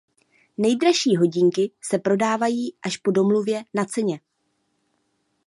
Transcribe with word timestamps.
Nejdražší 0.57 1.15
hodinky 1.15 1.71
se 1.81 1.97
prodávají 1.99 2.73
až 2.85 2.97
po 2.97 3.11
domluvě 3.11 3.63
na 3.73 3.85
ceně. 3.85 4.19